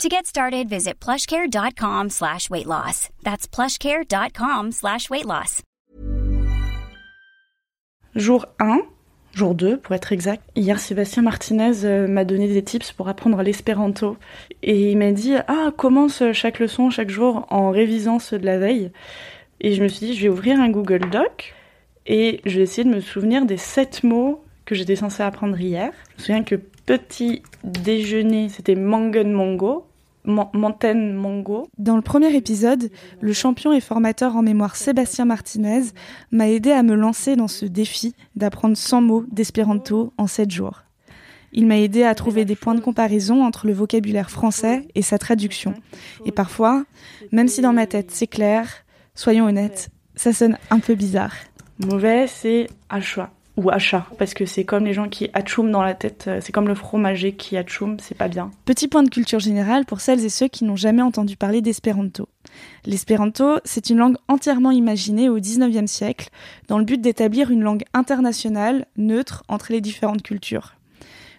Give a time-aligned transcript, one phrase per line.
[0.00, 3.08] To get started, visit plushcare.com slash weight loss.
[3.22, 5.62] That's plushcare.com slash weight loss.
[8.16, 8.80] Jour 1,
[9.32, 10.42] jour 2 pour être exact.
[10.56, 14.16] Hier, Sébastien Martinez euh, m'a donné des tips pour apprendre l'espéranto.
[14.64, 18.58] Et il m'a dit, ah, commence chaque leçon chaque jour en révisant ceux de la
[18.58, 18.90] veille.
[19.60, 21.54] Et je me suis dit, je vais ouvrir un Google Doc
[22.06, 25.92] et je vais essayer de me souvenir des 7 mots que j'étais censée apprendre hier.
[26.08, 29.86] Je me souviens que petit déjeuner, c'était mangun mongo.
[30.24, 31.68] Montaigne Mongo.
[31.78, 32.90] Dans le premier épisode,
[33.20, 35.82] le champion et formateur en mémoire Sébastien Martinez
[36.30, 40.82] m'a aidé à me lancer dans ce défi d'apprendre 100 mots d'espéranto en 7 jours.
[41.52, 45.18] Il m'a aidé à trouver des points de comparaison entre le vocabulaire français et sa
[45.18, 45.74] traduction.
[46.24, 46.84] Et parfois,
[47.30, 48.68] même si dans ma tête c'est clair,
[49.14, 51.34] soyons honnêtes, ça sonne un peu bizarre.
[51.78, 55.82] Mauvais, c'est à choix ou achat, parce que c'est comme les gens qui atchoum dans
[55.82, 58.50] la tête, euh, c'est comme le fromager qui atchoum, c'est pas bien.
[58.64, 62.28] Petit point de culture générale pour celles et ceux qui n'ont jamais entendu parler d'espéranto.
[62.86, 66.30] L'espéranto, c'est une langue entièrement imaginée au 19e siècle,
[66.68, 70.74] dans le but d'établir une langue internationale, neutre entre les différentes cultures.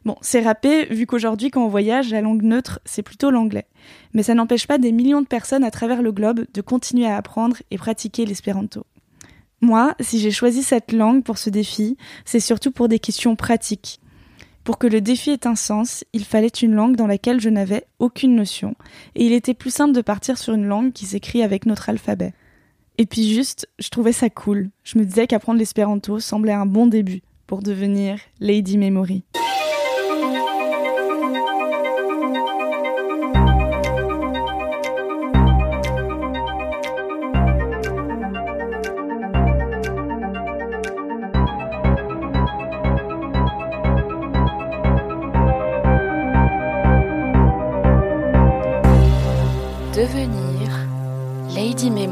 [0.06, 3.66] Bon, c'est râpé, vu qu'aujourd'hui, quand on voyage, la langue neutre, c'est plutôt l'anglais.
[4.14, 7.16] Mais ça n'empêche pas des millions de personnes à travers le globe de continuer à
[7.16, 8.86] apprendre et pratiquer l'espéranto.
[9.64, 14.02] Moi, si j'ai choisi cette langue pour ce défi, c'est surtout pour des questions pratiques.
[14.66, 17.86] Pour que le défi ait un sens, il fallait une langue dans laquelle je n'avais
[17.97, 18.75] aucune notion,
[19.16, 22.34] et il était plus simple de partir sur une langue qui s'écrit avec notre alphabet.
[22.97, 24.69] Et puis juste, je trouvais ça cool.
[24.84, 29.23] Je me disais qu'apprendre l'espéranto semblait un bon début pour devenir Lady Memory.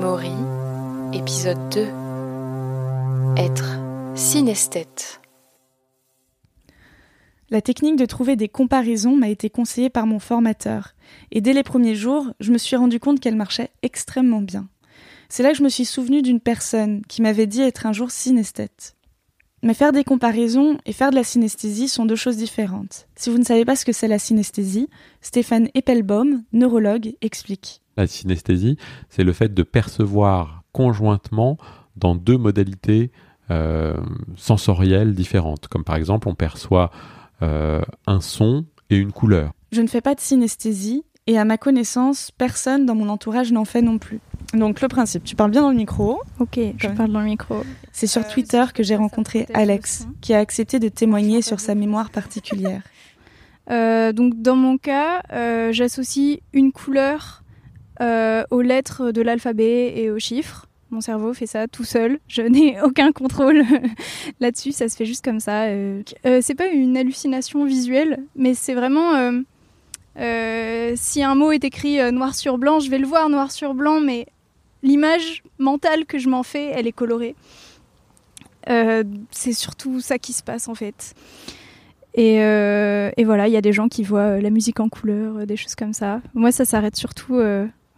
[0.01, 0.33] Memory,
[1.13, 1.81] épisode 2
[3.37, 3.77] Être
[4.15, 5.21] synesthète.
[7.51, 10.95] La technique de trouver des comparaisons m'a été conseillée par mon formateur,
[11.31, 14.67] et dès les premiers jours, je me suis rendu compte qu'elle marchait extrêmement bien.
[15.29, 18.09] C'est là que je me suis souvenu d'une personne qui m'avait dit être un jour
[18.09, 18.95] synesthète.
[19.61, 23.07] Mais faire des comparaisons et faire de la synesthésie sont deux choses différentes.
[23.15, 24.89] Si vous ne savez pas ce que c'est la synesthésie,
[25.21, 27.80] Stéphane Eppelbaum, neurologue, explique.
[27.97, 28.77] La synesthésie,
[29.09, 31.57] c'est le fait de percevoir conjointement
[31.95, 33.11] dans deux modalités
[33.49, 33.97] euh,
[34.37, 35.67] sensorielles différentes.
[35.67, 36.91] Comme par exemple, on perçoit
[37.41, 39.51] euh, un son et une couleur.
[39.71, 43.65] Je ne fais pas de synesthésie et à ma connaissance, personne dans mon entourage n'en
[43.65, 44.19] fait non plus.
[44.53, 46.21] Donc le principe, tu parles bien dans le micro.
[46.39, 47.63] Ok, je parle dans le micro.
[47.91, 52.09] C'est sur Twitter que j'ai rencontré Alex, qui a accepté de témoigner sur sa mémoire
[52.09, 52.81] particulière.
[53.69, 55.21] Euh, donc dans mon cas,
[55.71, 57.40] j'associe une couleur
[58.01, 60.65] euh, aux lettres de l'alphabet et aux chiffres.
[60.89, 62.19] Mon cerveau fait ça tout seul.
[62.27, 63.63] Je n'ai aucun contrôle
[64.39, 64.71] là-dessus.
[64.71, 65.65] Ça se fait juste comme ça.
[65.65, 69.11] Euh, euh, c'est pas une hallucination visuelle, mais c'est vraiment
[70.95, 74.01] si un mot est écrit noir sur blanc, je vais le voir noir sur blanc,
[74.01, 74.27] mais
[74.83, 77.35] l'image mentale que je m'en fais, elle est colorée.
[78.67, 81.13] c'est surtout ça qui se passe en fait.
[82.15, 85.75] Et voilà, il y a des gens qui voient la musique en couleur, des choses
[85.75, 86.21] comme ça.
[86.33, 87.39] Moi, ça s'arrête surtout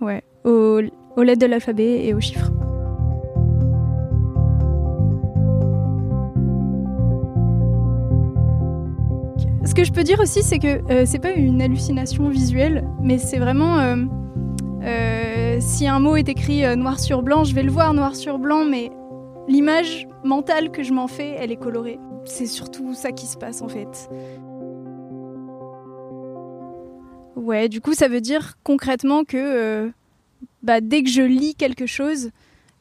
[0.03, 0.81] Ouais, aux,
[1.23, 2.51] lettres de l'alphabet et aux chiffres.
[9.65, 13.17] Ce que je peux dire aussi, c'est que euh, c'est pas une hallucination visuelle, mais
[13.17, 13.95] c'est vraiment euh,
[14.83, 18.39] euh, si un mot est écrit noir sur blanc, je vais le voir noir sur
[18.39, 18.91] blanc, mais
[19.47, 21.97] l'image mentale que je m'en fais, elle est colorée.
[22.25, 24.09] C'est surtout ça qui se passe en fait.
[27.43, 29.89] Ouais, du coup, ça veut dire concrètement que euh,
[30.63, 32.31] bah, dès que je lis quelque chose,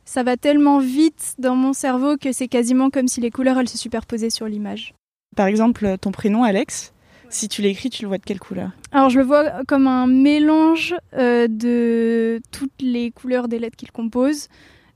[0.05, 3.69] ça va tellement vite dans mon cerveau que c'est quasiment comme si les couleurs elles
[3.69, 4.95] se superposaient sur l'image.
[5.37, 6.93] Par exemple, ton prénom Alex,
[7.29, 8.71] si tu l'écris, tu le vois de quelle couleur?
[8.93, 13.91] Alors je le vois comme un mélange euh, de toutes les couleurs des lettres qu'il
[13.91, 14.49] compose.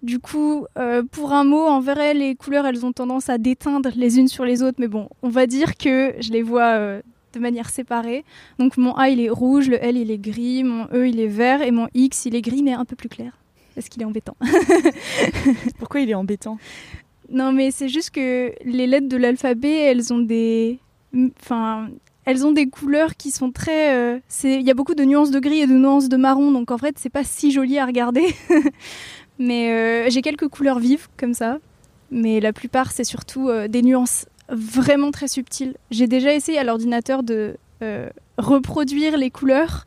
[0.03, 3.91] Du coup, euh, pour un mot, en vrai, les couleurs, elles ont tendance à déteindre
[3.97, 7.00] les unes sur les autres, mais bon, on va dire que je les vois
[7.37, 8.25] de manière séparée.
[8.59, 11.27] Donc mon A il est rouge, le L il est gris, mon E il est
[11.29, 13.33] vert et mon X il est gris mais un peu plus clair.
[13.75, 14.37] parce qu'il est embêtant.
[15.79, 16.59] Pourquoi il est embêtant?
[17.31, 20.79] Non, mais c'est juste que les lettres de l'alphabet, elles ont des.
[21.41, 21.88] Enfin.
[22.29, 23.94] Elles ont des couleurs qui sont très.
[23.94, 26.50] euh, c'est- Il y a beaucoup de nuances de gris et de nuances de marron,
[26.50, 28.35] donc en fait, c'est pas si joli à regarder.
[29.38, 31.59] mais euh, j'ai quelques couleurs vives comme ça.
[32.11, 35.77] Mais la plupart, c'est surtout euh, des nuances vraiment très subtiles.
[35.91, 38.09] J'ai déjà essayé à l'ordinateur de euh,
[38.39, 39.87] reproduire les couleurs.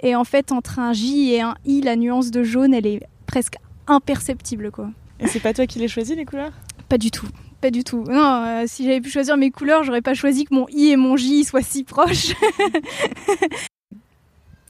[0.00, 3.02] Et en fait, entre un J et un I, la nuance de jaune, elle est
[3.26, 3.56] presque
[3.86, 4.90] imperceptible, quoi.
[5.20, 6.52] Et c'est pas toi qui les choisis les couleurs?
[6.88, 7.28] Pas du tout.
[7.60, 8.04] Pas du tout.
[8.04, 10.96] Non, euh, si j'avais pu choisir mes couleurs, j'aurais pas choisi que mon I et
[10.96, 12.34] mon J soient si proches.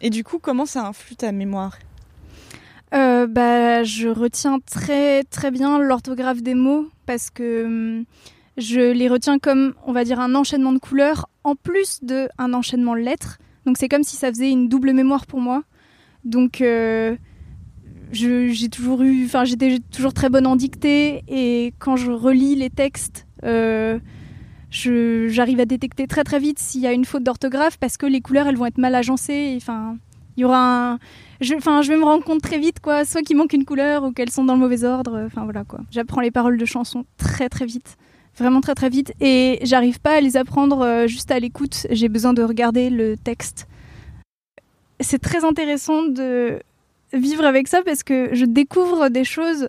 [0.00, 1.78] Et du coup, comment ça influe ta mémoire?
[2.94, 8.04] Euh, bah, je retiens très très bien l'orthographe des mots parce que hum,
[8.56, 12.52] je les retiens comme, on va dire, un enchaînement de couleurs en plus de un
[12.54, 13.38] enchaînement de lettres.
[13.66, 15.62] Donc c'est comme si ça faisait une double mémoire pour moi.
[16.24, 17.16] Donc euh,
[18.12, 22.70] j'ai toujours eu, enfin j'étais toujours très bonne en dictée et quand je relis les
[22.70, 23.98] textes, euh,
[24.70, 28.20] j'arrive à détecter très très vite s'il y a une faute d'orthographe parce que les
[28.20, 29.54] couleurs elles vont être mal agencées.
[29.56, 29.96] Enfin,
[30.36, 30.98] il y aura
[31.40, 34.04] je, enfin, je vais me rendre compte très vite, quoi, soit qu'il manque une couleur
[34.04, 35.24] ou qu'elles sont dans le mauvais ordre.
[35.26, 35.80] Enfin voilà quoi.
[35.90, 37.96] J'apprends les paroles de chansons très très vite,
[38.36, 41.86] vraiment très très vite, et j'arrive pas à les apprendre euh, juste à l'écoute.
[41.90, 43.66] J'ai besoin de regarder le texte.
[45.00, 46.60] C'est très intéressant de
[47.12, 49.68] vivre avec ça parce que je découvre des choses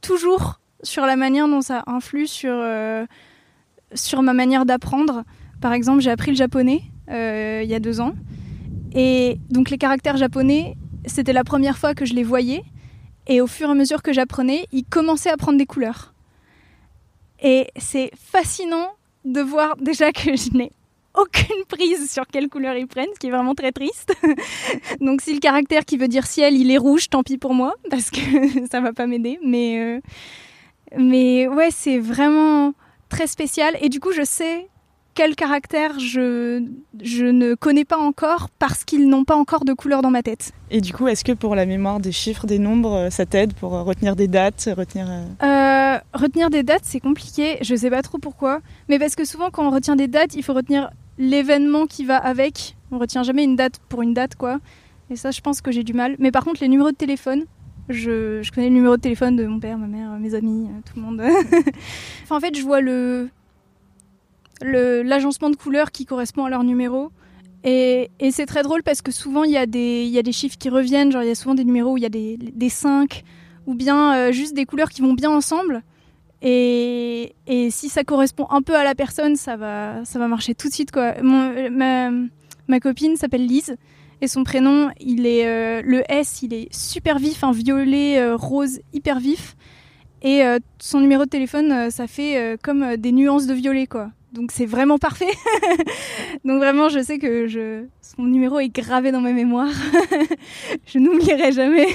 [0.00, 3.06] toujours sur la manière dont ça influe sur euh,
[3.94, 5.24] sur ma manière d'apprendre.
[5.60, 8.14] Par exemple, j'ai appris le japonais euh, il y a deux ans.
[8.94, 10.76] Et donc les caractères japonais,
[11.06, 12.64] c'était la première fois que je les voyais.
[13.28, 16.11] Et au fur et à mesure que j'apprenais, ils commençaient à prendre des couleurs.
[17.42, 18.92] Et c'est fascinant
[19.24, 20.70] de voir déjà que je n'ai
[21.14, 24.14] aucune prise sur quelle couleur ils prennent, ce qui est vraiment très triste.
[25.00, 27.74] donc si le caractère qui veut dire ciel, il est rouge, tant pis pour moi,
[27.90, 28.20] parce que
[28.70, 29.38] ça va pas m'aider.
[29.44, 30.00] Mais, euh,
[30.96, 32.72] mais ouais, c'est vraiment
[33.08, 33.76] très spécial.
[33.80, 34.68] Et du coup, je sais
[35.14, 36.66] quel caractère je,
[37.02, 40.52] je ne connais pas encore parce qu'ils n'ont pas encore de couleur dans ma tête.
[40.70, 43.52] Et du coup, est-ce que pour la mémoire des chiffres, des nombres, euh, ça t'aide
[43.54, 45.06] pour euh, retenir des dates, retenir
[45.42, 47.58] euh, retenir des dates, c'est compliqué.
[47.60, 48.60] Je sais pas trop pourquoi.
[48.88, 52.16] Mais parce que souvent, quand on retient des dates, il faut retenir l'événement qui va
[52.16, 52.76] avec.
[52.90, 54.58] On retient jamais une date pour une date, quoi.
[55.10, 56.16] Et ça, je pense que j'ai du mal.
[56.18, 57.44] Mais par contre, les numéros de téléphone,
[57.88, 60.98] je, je connais le numéro de téléphone de mon père, ma mère, mes amis, tout
[60.98, 61.20] le monde.
[62.22, 63.28] enfin, en fait, je vois le-
[64.62, 67.10] l'agencement de couleurs qui correspond à leur numéro.
[67.64, 70.32] Et, c'est très drôle parce que souvent, il y, a des- il y a des
[70.32, 71.12] chiffres qui reviennent.
[71.12, 73.24] Genre, il y a souvent des numéros où il y a des, des 5
[73.66, 75.82] ou bien euh, juste des couleurs qui vont bien ensemble.
[76.44, 80.54] Et, et si ça correspond un peu à la personne, ça va, ça va marcher
[80.56, 80.90] tout de suite.
[80.90, 81.14] Quoi.
[81.22, 83.76] Ma, copine s'appelle Lise
[84.20, 88.36] et son prénom, il est, euh, le S, il est super vif, un violet euh,
[88.36, 89.56] rose hyper vif.
[90.24, 90.42] Et
[90.78, 93.88] son numéro de téléphone, ça fait comme des nuances de violet.
[93.88, 94.12] quoi.
[94.32, 95.32] Donc c'est vraiment parfait.
[96.44, 97.84] Donc vraiment, je sais que je...
[98.00, 99.68] son numéro est gravé dans ma mémoire.
[100.86, 101.88] je n'oublierai jamais.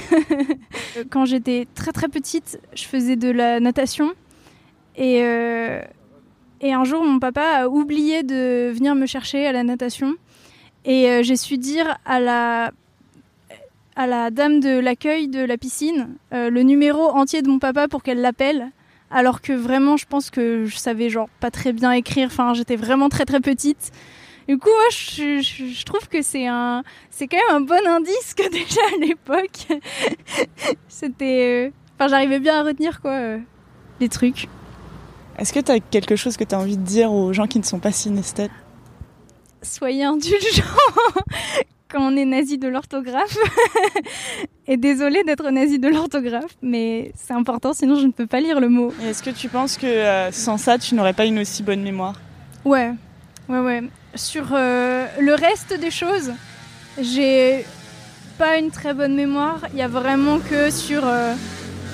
[1.10, 4.12] Quand j'étais très très petite, je faisais de la natation.
[4.96, 5.80] Et, euh,
[6.60, 10.14] et un jour, mon papa a oublié de venir me chercher à la natation.
[10.84, 12.70] Et euh, j'ai su dire à la,
[13.96, 17.88] à la dame de l'accueil de la piscine euh, le numéro entier de mon papa
[17.88, 18.70] pour qu'elle l'appelle.
[19.10, 22.28] Alors que vraiment, je pense que je savais genre pas très bien écrire.
[22.30, 23.90] Enfin, j'étais vraiment très très petite.
[24.48, 27.86] Du coup, moi, je, je- je trouve que c'est un, c'est quand même un bon
[27.86, 29.66] indice que déjà à l'époque,
[30.88, 33.38] c'était, euh, enfin, j'arrivais bien à retenir quoi, euh,
[34.00, 34.48] les trucs.
[35.38, 37.58] Est-ce que tu as quelque chose que tu as envie de dire aux gens qui
[37.58, 38.50] ne sont pas synesthètes
[39.62, 40.62] Soyez indulgents
[41.88, 43.36] quand on est nazi de l'orthographe.
[44.66, 48.60] Et désolé d'être nazi de l'orthographe, mais c'est important, sinon je ne peux pas lire
[48.60, 48.92] le mot.
[49.02, 52.20] Est-ce que tu penses que euh, sans ça, tu n'aurais pas une aussi bonne mémoire?
[52.66, 52.92] Ouais,
[53.48, 53.82] ouais, ouais.
[54.14, 56.32] Sur euh, le reste des choses,
[57.00, 57.64] j'ai
[58.36, 59.60] pas une très bonne mémoire.
[59.72, 61.34] Il y a vraiment que sur euh,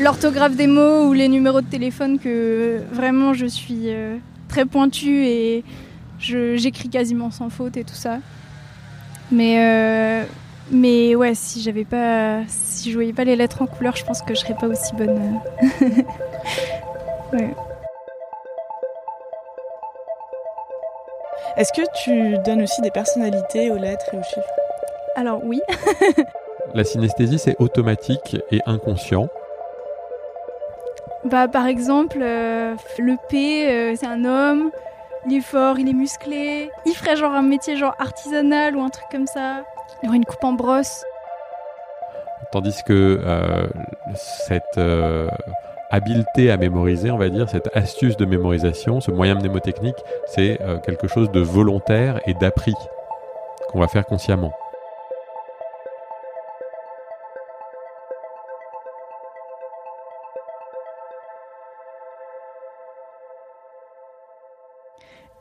[0.00, 3.88] l'orthographe des mots ou les numéros de téléphone que vraiment je suis
[4.48, 5.64] très pointue et
[6.18, 8.18] j'écris quasiment sans faute et tout ça.
[9.34, 10.24] Mais, euh,
[10.70, 14.22] mais ouais, si j'avais pas, si je voyais pas les lettres en couleur, je pense
[14.22, 15.40] que je serais pas aussi bonne.
[15.72, 15.86] euh.
[17.32, 17.50] ouais.
[21.56, 24.54] Est-ce que tu donnes aussi des personnalités aux lettres et aux chiffres?
[25.16, 25.60] Alors oui.
[26.74, 29.28] La synesthésie, c'est automatique et inconscient.
[31.24, 34.70] Bah, par exemple, euh, le P, euh, c'est un homme,
[35.26, 36.70] il est fort, il est musclé.
[36.86, 39.64] Il ferait genre un métier genre artisanal ou un truc comme ça.
[40.02, 41.04] Il aurait une coupe en brosse.
[42.52, 43.66] Tandis que euh,
[44.14, 45.28] cette euh,
[45.90, 50.78] habileté à mémoriser, on va dire, cette astuce de mémorisation, ce moyen mnémotechnique, c'est euh,
[50.78, 52.74] quelque chose de volontaire et d'appris
[53.68, 54.52] qu'on va faire consciemment.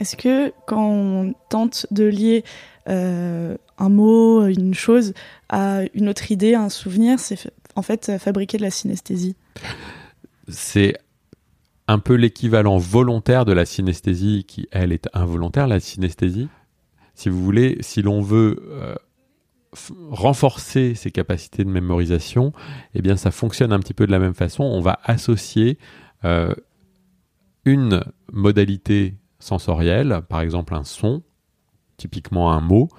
[0.04, 2.44] Est-ce que quand on tente de lier
[2.90, 5.14] euh, un mot, une chose
[5.48, 9.38] à une autre idée, un souvenir, c'est en fait fabriquer de la synesthésie?
[10.50, 10.98] C'est
[11.88, 16.50] un peu l'équivalent volontaire de la synesthésie qui, elle, est involontaire, la synesthésie.
[17.16, 18.96] Si vous voulez, si l'on veut euh,
[20.12, 22.52] renforcer ses capacités de mémorisation,
[22.94, 24.64] eh bien, ça fonctionne un petit peu de la même façon.
[24.66, 25.78] On va associer
[26.26, 26.54] euh,
[27.64, 31.22] une modalité sensorielle, par exemple un son,
[31.98, 32.90] typiquement un mot,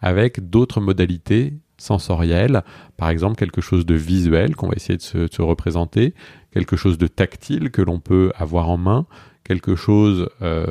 [0.00, 2.62] avec d'autres modalités sensorielles,
[2.96, 6.14] par exemple quelque chose de visuel qu'on va essayer de se, représenter,
[6.52, 9.06] quelque chose de tactile que l'on peut avoir en main,
[9.44, 10.66] quelque chose euh,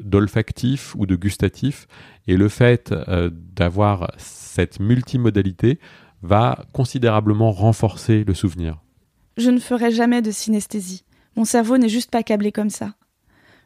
[0.00, 1.86] d'olfactif ou de gustatif.
[2.26, 5.78] Et le fait euh, d'avoir cette multimodalité
[6.22, 8.78] va considérablement renforcer le souvenir.
[9.36, 11.04] Je ne ferai jamais de synesthésie.
[11.36, 12.94] Mon cerveau n'est juste pas câblé comme ça.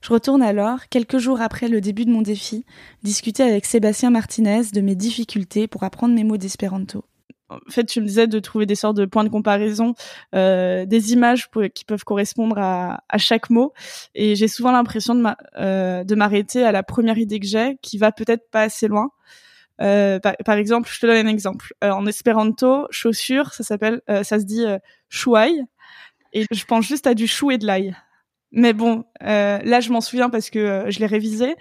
[0.06, 2.64] Je retourne alors, quelques jours après le début de mon défi,
[3.02, 7.04] discuter avec Sébastien Martinez de mes difficultés pour apprendre mes mots d'espéranto.
[7.48, 9.94] En fait, tu me disais de trouver des sortes de points de comparaison,
[10.32, 13.72] euh, des images qui peuvent correspondre à, chaque mot.
[14.14, 15.24] Et j'ai souvent l'impression de,
[15.58, 19.10] euh, de m'arrêter à la première idée que j'ai, qui va peut-être pas assez loin.
[19.80, 21.74] Euh, par, exemple, je te donne un exemple.
[21.82, 24.66] en espéranto, chaussure, ça s'appelle, ça se dit
[25.08, 25.64] chouaï.
[26.32, 27.96] Et je pense juste à du chou et de l'ail.
[28.52, 31.54] Mais bon, euh, là, je m'en souviens parce que euh, je l'ai révisé.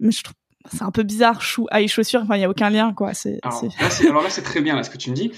[0.00, 0.34] Mais je trouve
[0.72, 2.22] c'est un peu bizarre, chou, aïe, chaussure.
[2.22, 3.14] Enfin, il y a aucun lien, quoi.
[3.14, 5.32] C'est, alors, Là, alors là, c'est très bien là ce que tu me dis,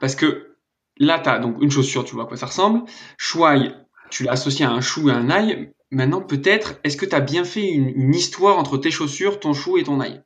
[0.00, 0.56] parce que
[0.98, 2.82] là, t'as donc une chaussure, tu vois à quoi ça ressemble.
[3.16, 3.74] Chouaille,
[4.10, 5.72] tu l'as associé à un chou et un ail.
[5.90, 9.54] Maintenant, peut-être, est-ce que tu as bien fait une, une, histoire entre tes chaussures, ton
[9.54, 10.22] chou et ton ail?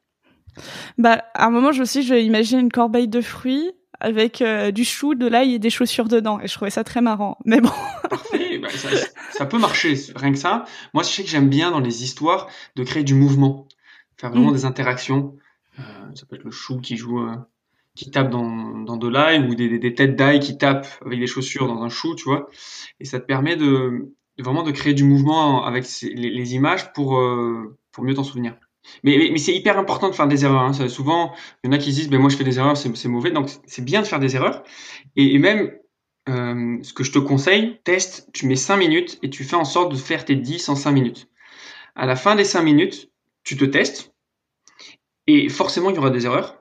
[0.98, 3.72] Bah, à un moment, je me suis dit, je vais imaginer une corbeille de fruits
[4.02, 6.40] avec euh, du chou, de l'ail et des chaussures dedans.
[6.40, 7.38] Et je trouvais ça très marrant.
[7.44, 7.70] Mais bon.
[8.10, 8.58] Parfait.
[8.58, 8.68] Bah,
[9.30, 10.64] ça, peut marcher, rien que ça.
[10.92, 13.66] Moi, je sais que j'aime bien dans les histoires de créer du mouvement,
[14.18, 14.54] faire vraiment mm.
[14.54, 15.36] des interactions.
[15.78, 15.82] Euh,
[16.14, 17.36] ça peut être le chou qui joue, euh,
[17.94, 21.28] qui tape dans, dans de l'ail ou des, des, têtes d'ail qui tapent avec des
[21.28, 22.48] chaussures dans un chou, tu vois.
[22.98, 27.22] Et ça te permet de, vraiment de créer du mouvement avec les, les, images pour,
[27.92, 28.56] pour mieux t'en souvenir.
[29.02, 30.62] Mais, c'est hyper important de faire des erreurs.
[30.62, 30.88] Hein.
[30.88, 33.30] souvent, il y en a qui disent, ben moi je fais des erreurs, c'est mauvais.
[33.30, 34.62] Donc c'est bien de faire des erreurs.
[35.16, 35.72] Et, même,
[36.28, 39.64] euh, ce que je te conseille, teste, tu mets 5 minutes et tu fais en
[39.64, 41.28] sorte de faire tes 10 en 5 minutes.
[41.94, 43.10] À la fin des 5 minutes,
[43.44, 44.12] tu te testes.
[45.26, 46.58] Et forcément, il y aura des erreurs.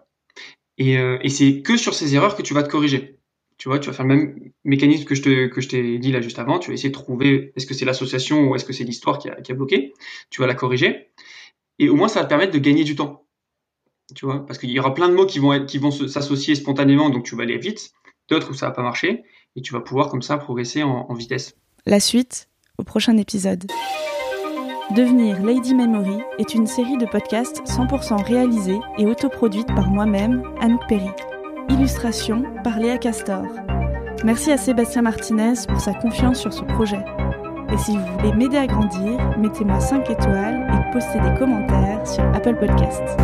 [0.77, 3.17] Et, euh, et c'est que sur ces erreurs que tu vas te corriger.
[3.57, 6.19] Tu vois, tu vas faire le même mécanisme que je que je t'ai dit là
[6.19, 6.57] juste avant.
[6.57, 9.29] Tu vas essayer de trouver est-ce que c'est l'association ou est-ce que c'est l'histoire qui
[9.29, 9.93] a bloqué.
[10.31, 11.10] Tu vas la corriger
[11.79, 13.25] et au moins ça va te permettre de gagner du temps.
[14.15, 17.35] Tu vois, parce qu'il y aura plein de mots qui vont s'associer spontanément, donc tu
[17.35, 17.91] vas aller vite.
[18.29, 19.23] D'autres où ça va pas marcher,
[19.55, 21.55] et tu vas pouvoir comme ça progresser en, vitesse.
[21.85, 23.65] La suite au prochain épisode.
[24.95, 30.85] Devenir Lady Memory est une série de podcasts 100% réalisée et autoproduite par moi-même, Anouk
[30.87, 31.09] Perry.
[31.69, 33.45] Illustration par Léa Castor.
[34.23, 37.03] Merci à Sébastien Martinez pour sa confiance sur ce projet.
[37.71, 42.21] Et si vous voulez m'aider à grandir, mettez-moi 5 étoiles et postez des commentaires sur
[42.35, 43.17] Apple Podcasts.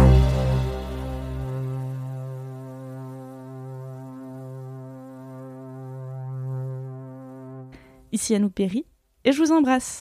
[8.13, 8.85] Ici Anouk Perry
[9.25, 9.99] et je vous embrasse.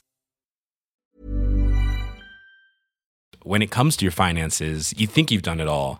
[3.43, 5.99] When it comes to your finances, you think you've done it all.